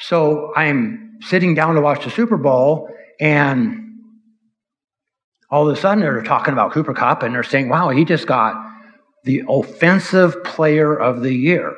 [0.00, 2.88] So I'm sitting down to watch the Super Bowl
[3.20, 3.82] and
[5.50, 8.26] all of a sudden they're talking about Cooper Kupp and they're saying, wow, he just
[8.26, 8.54] got
[9.24, 11.74] the offensive player of the year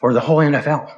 [0.00, 0.92] for the whole NFL.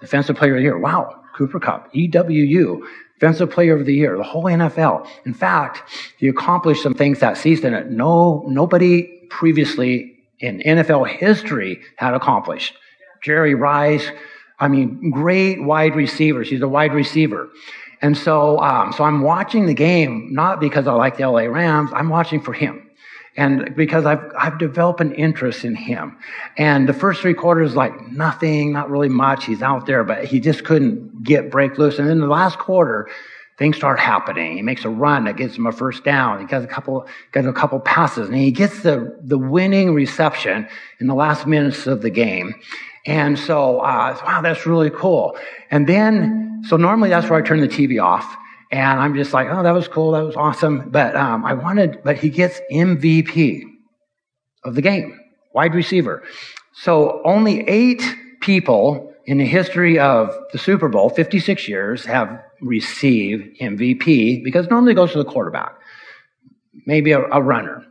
[0.00, 0.78] Defensive player of the year.
[0.78, 2.80] Wow, Cooper Kupp, EWU,
[3.18, 5.08] defensive player of the year, the whole NFL.
[5.24, 5.82] In fact,
[6.18, 12.74] he accomplished some things that season that no, nobody previously in NFL history had accomplished.
[13.22, 14.06] Jerry Rice,
[14.58, 16.48] I mean, great wide receivers.
[16.48, 17.48] He's a wide receiver.
[18.02, 21.90] And so, um, so I'm watching the game not because I like the LA Rams.
[21.94, 22.85] I'm watching for him,
[23.36, 26.16] and because I've I've developed an interest in him.
[26.56, 29.44] And the first three quarters, like nothing, not really much.
[29.44, 31.98] He's out there, but he just couldn't get break loose.
[31.98, 33.08] And then the last quarter,
[33.58, 34.56] things start happening.
[34.56, 36.40] He makes a run that gets him a first down.
[36.40, 40.66] He gets a couple, gets a couple passes, and he gets the the winning reception
[41.00, 42.54] in the last minutes of the game.
[43.06, 45.38] And so, uh, wow, that's really cool.
[45.70, 48.36] And then, so normally that's where I turn the TV off.
[48.72, 50.12] And I'm just like, oh, that was cool.
[50.12, 50.90] That was awesome.
[50.90, 53.62] But um, I wanted, but he gets MVP
[54.64, 55.18] of the game,
[55.54, 56.24] wide receiver.
[56.74, 58.02] So only eight
[58.40, 64.94] people in the history of the Super Bowl, 56 years, have received MVP because normally
[64.94, 65.74] goes to the quarterback,
[66.86, 67.84] maybe a, a runner.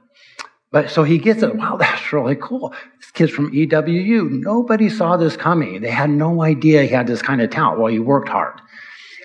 [0.71, 1.55] But so he gets it.
[1.55, 2.73] Wow, that's really cool.
[2.99, 4.29] This kid's from EWU.
[4.29, 5.81] Nobody saw this coming.
[5.81, 7.79] They had no idea he had this kind of talent.
[7.79, 8.59] Well, he worked hard.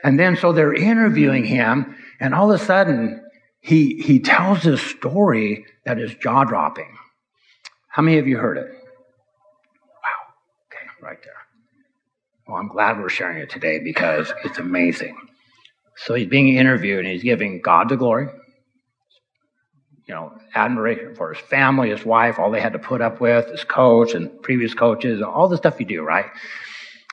[0.03, 3.23] And then so they're interviewing him, and all of a sudden
[3.61, 6.97] he he tells this story that is jaw dropping.
[7.89, 8.67] How many of you heard it?
[8.67, 10.33] Wow.
[10.69, 11.35] Okay, right there.
[12.47, 15.17] Well, I'm glad we're sharing it today because it's amazing.
[15.97, 18.29] So he's being interviewed and he's giving God the glory.
[20.07, 23.49] You know, admiration for his family, his wife, all they had to put up with,
[23.51, 26.27] his coach and previous coaches, all the stuff you do, right?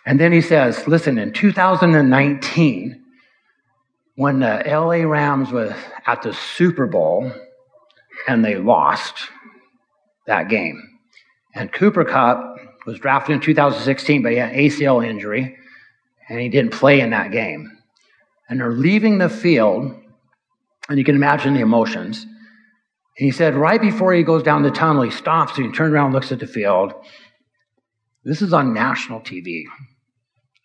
[0.08, 3.04] And then he says, listen, in 2019,
[4.16, 5.74] when the LA Rams was
[6.06, 7.30] at the Super Bowl
[8.26, 9.28] and they lost
[10.26, 10.82] that game,
[11.54, 15.58] and Cooper Kupp was drafted in 2016, but he had an ACL injury,
[16.30, 17.70] and he didn't play in that game.
[18.48, 19.94] And they're leaving the field,
[20.88, 22.24] and you can imagine the emotions.
[22.24, 25.92] And he said, right before he goes down the tunnel, he stops and he turns
[25.92, 26.94] around and looks at the field.
[28.24, 29.66] This is on national TV.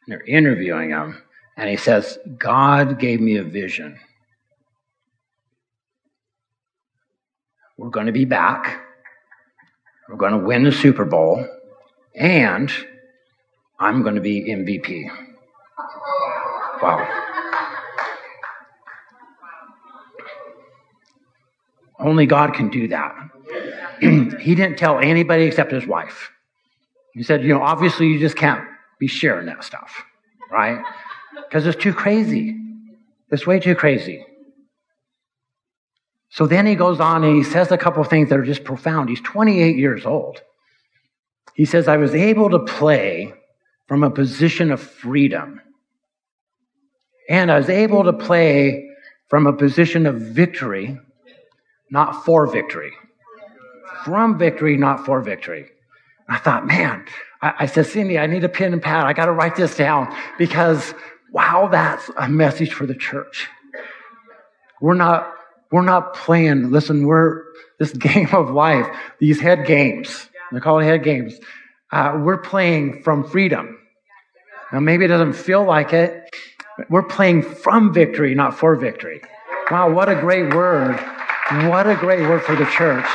[0.08, 1.22] They're interviewing him,
[1.56, 3.98] and he says, God gave me a vision.
[7.76, 8.80] We're going to be back.
[10.08, 11.46] We're going to win the Super Bowl
[12.14, 12.72] and
[13.78, 15.04] I'm going to be MVP.
[16.82, 17.08] Wow.
[21.98, 23.14] Only God can do that.
[24.00, 26.30] he didn't tell anybody except his wife.
[27.14, 28.64] He said, you know, obviously you just can't
[29.02, 30.04] be sharing that stuff,
[30.48, 30.80] right?
[31.34, 32.56] Because it's too crazy.
[33.32, 34.24] It's way too crazy.
[36.30, 38.62] So then he goes on and he says a couple of things that are just
[38.62, 39.08] profound.
[39.08, 40.40] He's 28 years old.
[41.54, 43.34] He says, I was able to play
[43.88, 45.60] from a position of freedom.
[47.28, 48.88] And I was able to play
[49.28, 50.96] from a position of victory,
[51.90, 52.92] not for victory.
[54.04, 55.70] From victory, not for victory.
[56.28, 57.04] I thought, man,
[57.42, 59.04] I, said, Cindy, I need a pen and pad.
[59.04, 60.94] I got to write this down because,
[61.32, 63.48] wow, that's a message for the church.
[64.80, 65.34] We're not,
[65.72, 66.70] we're not playing.
[66.70, 67.42] Listen, we're
[67.80, 68.86] this game of life,
[69.18, 70.28] these head games.
[70.52, 71.34] They call it head games.
[71.90, 73.78] Uh, we're playing from freedom.
[74.72, 76.30] Now, maybe it doesn't feel like it.
[76.88, 79.20] we're playing from victory, not for victory.
[79.70, 80.96] Wow, what a great word.
[81.50, 83.06] What a great word for the church.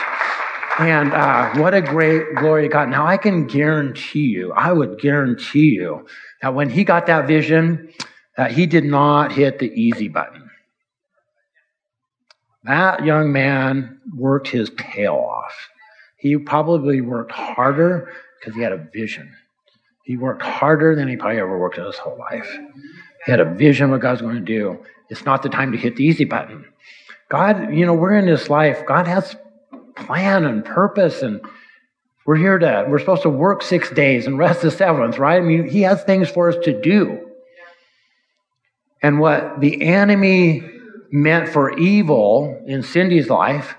[0.80, 2.90] And uh, what a great glory to God.
[2.90, 6.06] Now, I can guarantee you, I would guarantee you
[6.42, 7.92] that when he got that vision,
[8.38, 10.50] that he did not hit the easy button.
[12.64, 15.56] That young man worked his tail off.
[16.18, 19.34] He probably worked harder because he had a vision.
[20.04, 22.50] He worked harder than he probably ever worked in his whole life.
[23.26, 24.80] He had a vision of what God's going to do.
[25.10, 26.66] It's not the time to hit the easy button.
[27.30, 28.86] God, you know, we're in this life.
[28.86, 29.36] God has
[29.98, 31.42] plan and purpose, and
[32.26, 35.38] we're here to, we're supposed to work six days and rest the seventh, right?
[35.38, 37.28] I mean, He has things for us to do.
[39.02, 40.64] And what the enemy
[41.12, 43.76] meant for evil in Cindy's life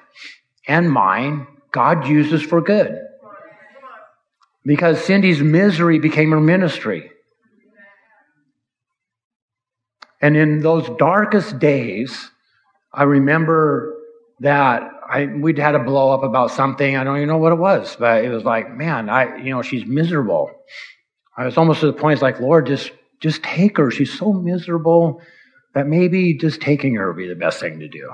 [0.66, 2.98] and mine, God uses for good.
[4.64, 7.10] Because Cindy's misery became her ministry.
[10.20, 12.30] And in those darkest days,
[12.92, 13.94] I remember
[14.40, 16.96] that I, we'd had a blow up about something.
[16.96, 19.62] I don't even know what it was, but it was like, man, I, you know,
[19.62, 20.50] she's miserable.
[21.36, 22.90] I was almost to the point, it's like, Lord, just,
[23.20, 23.90] just take her.
[23.90, 25.22] She's so miserable
[25.74, 28.12] that maybe just taking her would be the best thing to do.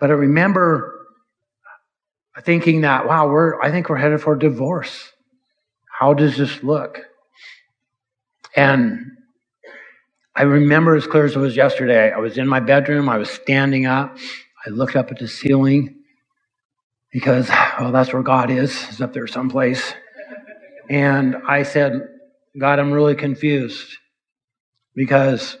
[0.00, 1.06] But I remember
[2.42, 5.12] thinking that, wow, we're, I think we're headed for divorce.
[5.98, 6.98] How does this look?
[8.56, 9.12] And
[10.34, 12.12] I remember as clear as it was yesterday.
[12.12, 13.08] I was in my bedroom.
[13.08, 14.16] I was standing up.
[14.66, 15.96] I looked up at the ceiling
[17.12, 17.48] because,
[17.80, 18.80] well, that's where God is.
[18.86, 19.94] He's up there someplace.
[20.90, 22.08] And I said,
[22.58, 23.96] God, I'm really confused
[24.94, 25.56] because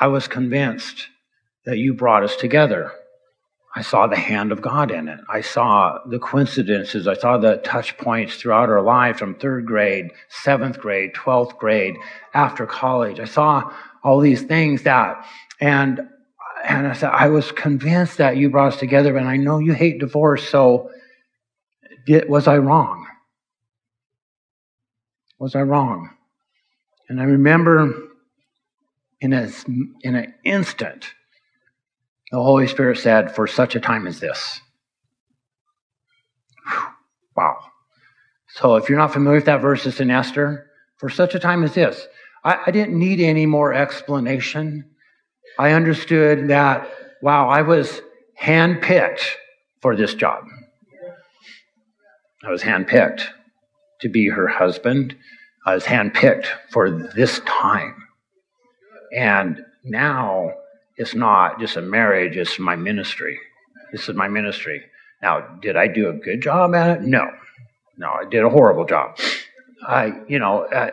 [0.00, 1.08] I was convinced
[1.66, 2.92] that you brought us together.
[3.76, 5.20] I saw the hand of God in it.
[5.30, 7.08] I saw the coincidences.
[7.08, 11.96] I saw the touch points throughout our life from third grade, seventh grade, 12th grade,
[12.34, 13.20] after college.
[13.20, 13.72] I saw
[14.04, 15.26] all these things that,
[15.60, 16.02] and,
[16.64, 19.74] and I said, I was convinced that you brought us together, and I know you
[19.74, 20.90] hate divorce, so
[22.06, 23.06] did, was I wrong?
[25.38, 26.10] Was I wrong?
[27.08, 27.92] And I remember
[29.20, 29.50] in, a,
[30.02, 31.06] in an instant,
[32.30, 34.60] the Holy Spirit said, For such a time as this.
[36.66, 36.80] Whew.
[37.36, 37.56] Wow.
[38.48, 40.70] So if you're not familiar with that verse, it's in Esther.
[40.96, 42.06] for such a time as this.
[42.44, 44.93] I, I didn't need any more explanation.
[45.58, 46.88] I understood that,
[47.22, 48.02] wow, I was
[48.40, 49.24] handpicked
[49.80, 50.44] for this job.
[52.44, 53.22] I was handpicked
[54.00, 55.16] to be her husband.
[55.64, 57.94] I was handpicked for this time.
[59.16, 60.52] And now
[60.96, 63.38] it's not just a marriage, it's my ministry.
[63.92, 64.82] This is my ministry.
[65.22, 67.02] Now, did I do a good job at it?
[67.02, 67.30] No.
[67.96, 69.16] No, I did a horrible job.
[69.86, 70.90] I, you know, uh,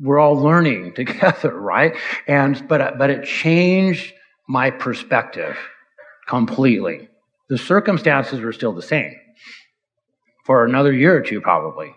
[0.00, 1.96] we're all learning together, right?
[2.26, 4.12] And but uh, but it changed
[4.48, 5.56] my perspective
[6.26, 7.08] completely.
[7.48, 9.14] The circumstances were still the same
[10.44, 11.94] for another year or two, probably,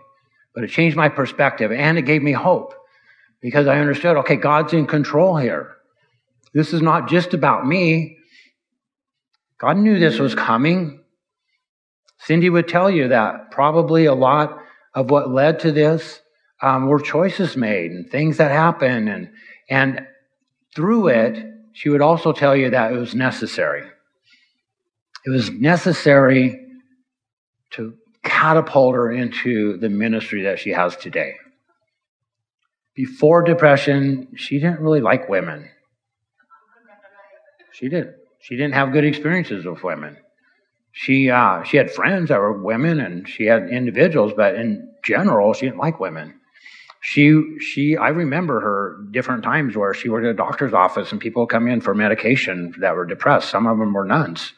[0.54, 2.74] but it changed my perspective and it gave me hope
[3.42, 4.18] because I understood.
[4.18, 5.76] Okay, God's in control here.
[6.54, 8.18] This is not just about me.
[9.60, 11.02] God knew this was coming.
[12.20, 14.58] Cindy would tell you that probably a lot
[14.94, 16.22] of what led to this
[16.62, 19.10] um, were choices made and things that happened.
[19.10, 19.30] And,
[19.70, 20.08] and
[20.76, 23.84] through it, she would also tell you that it was necessary.
[25.26, 26.62] It was necessary
[27.72, 31.36] to catapult her into the ministry that she has today.
[32.96, 35.70] Before depression, she didn't really like women.
[37.74, 38.16] She didn't.
[38.40, 40.16] She didn't have good experiences with women.
[40.94, 45.54] She uh, she had friends that were women, and she had individuals, but in general,
[45.54, 46.40] she didn't like women
[47.08, 51.22] she she I remember her different times where she worked at a doctor's office and
[51.22, 53.52] people come in for medication that were depressed.
[53.52, 54.54] Some of them were nuns.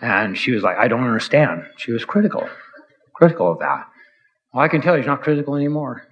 [0.00, 1.66] And she was like, I don't understand.
[1.76, 2.48] She was critical,
[3.12, 3.86] critical of that.
[4.54, 6.06] Well, I can tell you she's not critical anymore.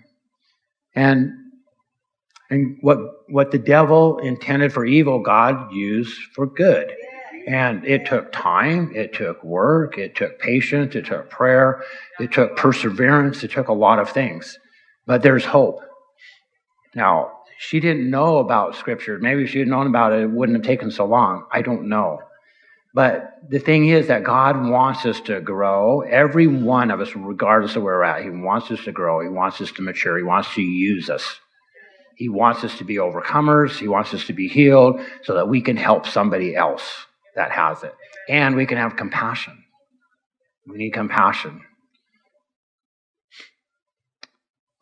[0.95, 1.33] And
[2.51, 2.99] and what
[3.31, 6.93] what the devil intended for evil, God used for good.
[7.49, 11.83] And it took time, it took work, it took patience, it took prayer,
[12.21, 14.59] it took perseverance, it took a lot of things.
[15.07, 15.81] But there's hope.
[16.95, 19.19] Now, she didn't know about Scripture.
[19.19, 21.47] Maybe if she had known about it, it wouldn't have taken so long.
[21.53, 22.21] I don't know.
[22.95, 26.01] But the thing is that God wants us to grow.
[26.01, 29.21] Every one of us, regardless of where we're at, He wants us to grow.
[29.21, 30.17] He wants us to mature.
[30.17, 31.39] He wants to use us.
[32.17, 33.79] He wants us to be overcomers.
[33.79, 37.85] He wants us to be healed so that we can help somebody else that has
[37.85, 37.95] it.
[38.31, 39.63] And we can have compassion.
[40.67, 41.61] We need compassion.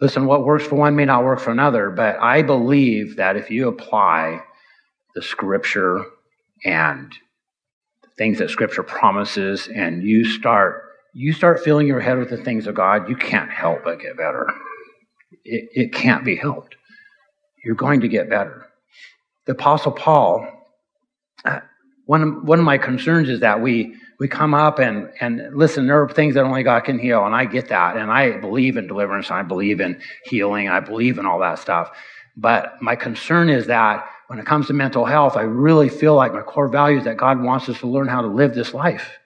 [0.05, 3.51] Listen, what works for one may not work for another, but I believe that if
[3.51, 4.43] you apply
[5.15, 6.05] the scripture
[6.63, 7.11] and
[8.03, 10.83] the things that scripture promises and you start
[11.15, 14.19] you start filling your head with the things of God, you can't help but get
[14.19, 14.47] better.
[15.43, 16.77] It, it can't be helped.
[17.65, 18.67] You're going to get better.
[19.47, 20.47] The Apostle Paul,
[21.47, 21.61] uh,
[22.05, 25.87] one of, one of my concerns is that we we come up and, and listen,
[25.87, 27.97] there are things that only God can heal, and I get that.
[27.97, 31.59] And I believe in deliverance, and I believe in healing, I believe in all that
[31.59, 31.91] stuff.
[32.37, 36.33] But my concern is that when it comes to mental health, I really feel like
[36.33, 39.19] my core value is that God wants us to learn how to live this life.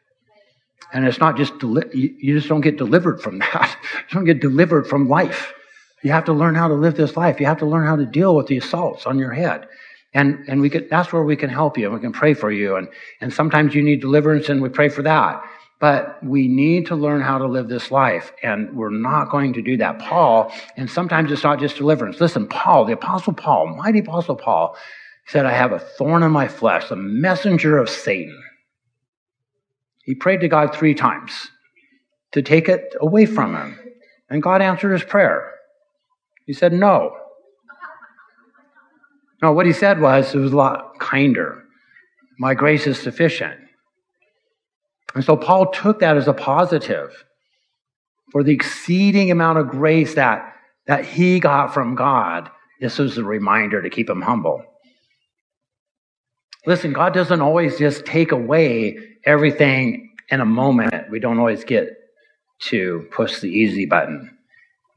[0.92, 3.76] And it's not just, deli- you just don't get delivered from that.
[3.94, 5.52] you don't get delivered from life.
[6.02, 7.40] You have to learn how to live this life.
[7.40, 9.66] You have to learn how to deal with the assaults on your head.
[10.14, 12.50] And, and we could, that's where we can help you and we can pray for
[12.50, 12.76] you.
[12.76, 12.88] And,
[13.20, 15.42] and sometimes you need deliverance and we pray for that.
[15.80, 18.32] But we need to learn how to live this life.
[18.42, 20.00] And we're not going to do that.
[20.00, 22.20] Paul, and sometimes it's not just deliverance.
[22.20, 24.76] Listen, Paul, the apostle Paul, mighty apostle Paul,
[25.26, 28.42] said, I have a thorn in my flesh, the messenger of Satan.
[30.04, 31.48] He prayed to God three times
[32.32, 33.78] to take it away from him.
[34.30, 35.52] And God answered his prayer.
[36.46, 37.14] He said, no.
[39.42, 41.62] No, what he said was it was a lot kinder.
[42.38, 43.58] My grace is sufficient.
[45.14, 47.24] And so Paul took that as a positive
[48.30, 50.54] for the exceeding amount of grace that,
[50.86, 52.50] that he got from God.
[52.80, 54.62] This was a reminder to keep him humble.
[56.66, 61.10] Listen, God doesn't always just take away everything in a moment.
[61.10, 61.96] We don't always get
[62.64, 64.37] to push the easy button.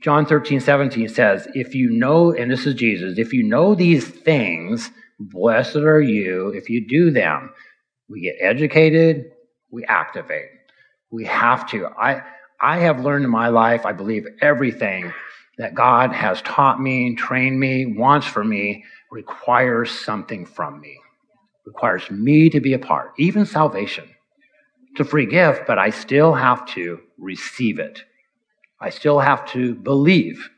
[0.01, 4.07] John 13, 17 says, If you know, and this is Jesus, if you know these
[4.07, 4.89] things,
[5.19, 7.51] blessed are you if you do them.
[8.09, 9.31] We get educated,
[9.69, 10.49] we activate.
[11.11, 11.85] We have to.
[11.85, 12.23] I,
[12.59, 15.13] I have learned in my life, I believe, everything
[15.57, 20.97] that God has taught me, trained me, wants for me, requires something from me,
[21.65, 24.09] requires me to be a part, even salvation.
[24.91, 28.03] It's a free gift, but I still have to receive it.
[28.81, 30.49] I still have to believe.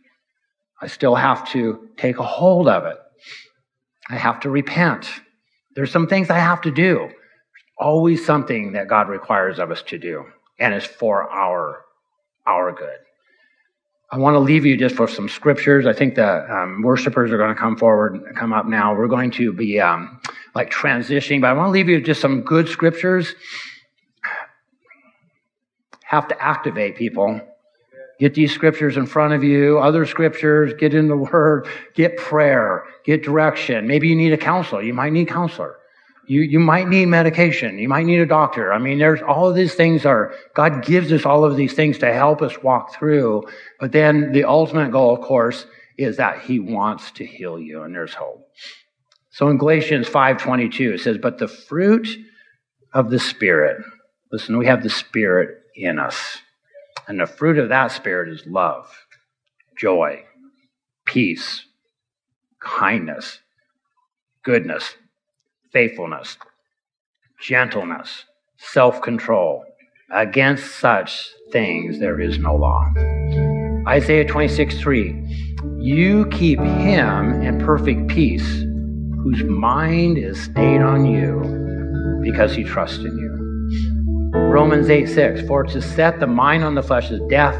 [0.82, 2.98] I still have to take a hold of it.
[4.10, 5.10] I have to repent.
[5.76, 7.00] There's some things I have to do.
[7.00, 7.14] There's
[7.78, 10.26] always something that God requires of us to do,
[10.60, 11.82] and it's for our,
[12.48, 12.98] our good.
[14.12, 15.86] I want to leave you just for some scriptures.
[15.86, 18.96] I think the um, worshipers are going to come forward, come up now.
[18.96, 20.22] We're going to be um,
[20.54, 23.34] like transitioning, but I want to leave you just some good scriptures.
[26.04, 27.42] Have to activate people.
[28.20, 32.84] Get these scriptures in front of you, other scriptures, get in the word, get prayer,
[33.06, 33.88] get direction.
[33.88, 34.82] Maybe you need a counselor.
[34.82, 35.78] You might need counselor.
[36.26, 37.78] You, you might need medication.
[37.78, 38.72] You might need a doctor.
[38.72, 41.98] I mean, there's all of these things are, God gives us all of these things
[41.98, 43.44] to help us walk through.
[43.80, 45.66] But then the ultimate goal, of course,
[45.98, 48.48] is that He wants to heal you and there's hope.
[49.32, 52.08] So in Galatians 5.22, it says, but the fruit
[52.94, 53.84] of the Spirit,
[54.32, 56.38] listen, we have the Spirit in us.
[57.08, 58.90] And the fruit of that Spirit is love,
[59.78, 60.24] joy,
[61.06, 61.66] peace,
[62.62, 63.40] kindness,
[64.44, 64.96] goodness,
[65.74, 66.38] faithfulness,
[67.42, 68.26] gentleness,
[68.58, 69.66] self control.
[70.12, 72.86] Against such things there is no law.
[73.88, 75.50] Isaiah 26, 3.
[75.80, 78.48] You keep him in perfect peace,
[79.24, 83.43] whose mind is stayed on you because he trusts in you.
[84.34, 85.48] Romans 8, 6.
[85.48, 87.56] For to set the mind on the flesh is death,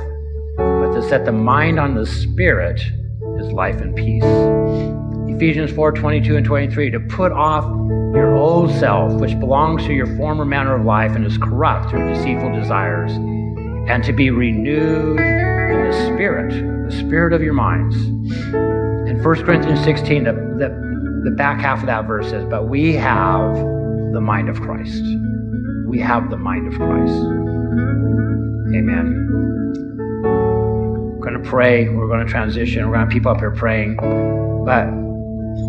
[0.58, 2.82] but to set the mind on the spirit
[3.40, 4.24] is life and peace.
[5.36, 6.90] Ephesians 4, 22 and 23.
[6.90, 7.66] To put off
[8.16, 12.12] your old self, which belongs to your former manner of life and is corrupt through
[12.12, 16.54] deceitful desires, and to be renewed in the spirit,
[16.90, 17.96] the spirit of your minds.
[17.96, 22.94] In 1 Corinthians 16, the, the, the back half of that verse says, But we
[22.94, 25.04] have the mind of Christ.
[25.94, 27.14] We have the mind of Christ.
[28.74, 29.30] Amen.
[30.24, 31.88] We're going to pray.
[31.88, 32.88] We're going to transition.
[32.88, 33.98] We're going to have people up here praying.
[34.66, 34.88] But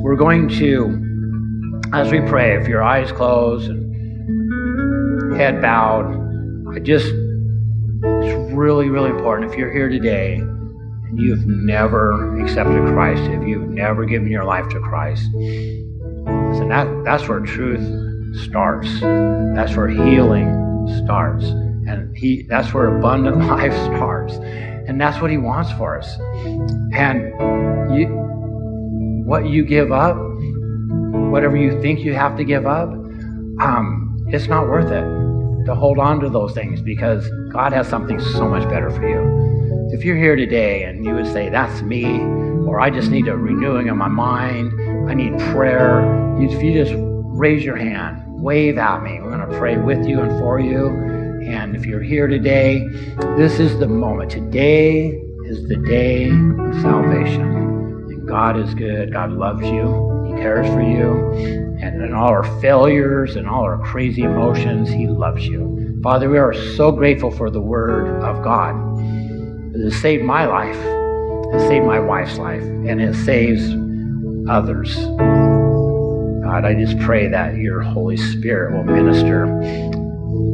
[0.02, 6.06] we're going to as we pray, if your eyes closed and head bowed,
[6.74, 9.52] I just, it's really, really important.
[9.52, 14.70] If you're here today and you've never accepted Christ, if you've never given your life
[14.70, 18.88] to Christ, listen, that, that's where truth starts.
[19.00, 20.48] That's where healing
[21.04, 21.44] starts.
[21.44, 24.34] And he, that's where abundant life starts.
[24.34, 26.18] And that's what he wants for us.
[26.92, 27.32] And
[27.96, 28.06] you,
[29.24, 30.16] what you give up,
[31.30, 32.90] whatever you think you have to give up,
[33.60, 38.20] um, it's not worth it to hold on to those things because God has something
[38.20, 39.90] so much better for you.
[39.92, 42.20] If you're here today and you would say, That's me,
[42.66, 44.72] or I just need a renewing of my mind,
[45.08, 46.02] I need prayer,
[46.40, 49.18] if you just raise your hand, wave at me.
[49.22, 50.88] We're going to pray with you and for you.
[51.48, 52.86] And if you're here today,
[53.38, 54.30] this is the moment.
[54.30, 57.40] Today is the day of salvation.
[57.40, 59.14] And God is good.
[59.14, 61.32] God loves you He cares for you.
[61.80, 65.98] And in all our failures and all our crazy emotions, He loves you.
[66.02, 68.74] Father, we are so grateful for the Word of God.
[69.74, 73.74] It has saved my life, it saved my wife's life, and it saves
[74.48, 74.98] others.
[76.44, 79.46] God, I just pray that your Holy Spirit will minister,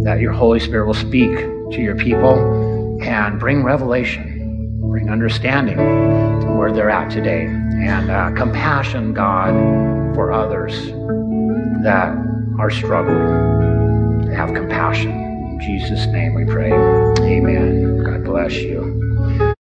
[0.05, 5.77] that your Holy Spirit will speak to your people and bring revelation, bring understanding
[6.57, 9.53] where they're at today and uh, compassion, God,
[10.15, 10.73] for others
[11.83, 12.15] that
[12.61, 14.31] are struggling.
[14.33, 15.11] Have compassion.
[15.11, 16.73] In Jesus' name we pray.
[16.73, 18.05] Amen.
[18.05, 19.10] God bless you.